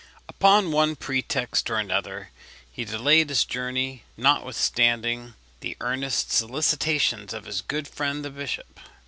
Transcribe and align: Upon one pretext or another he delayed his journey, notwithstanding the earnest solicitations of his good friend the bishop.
Upon 0.27 0.71
one 0.71 0.95
pretext 0.95 1.69
or 1.69 1.77
another 1.77 2.31
he 2.71 2.85
delayed 2.85 3.29
his 3.29 3.45
journey, 3.45 4.01
notwithstanding 4.17 5.35
the 5.59 5.77
earnest 5.79 6.31
solicitations 6.31 7.33
of 7.35 7.45
his 7.45 7.61
good 7.61 7.87
friend 7.87 8.25
the 8.25 8.31
bishop. 8.31 8.79